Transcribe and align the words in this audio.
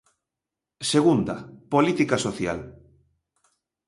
Segunda, 0.91 1.35
Política 1.73 2.17
Social. 2.25 2.59